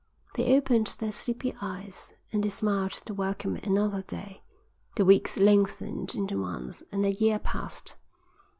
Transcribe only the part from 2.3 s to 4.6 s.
and they smiled to welcome another day.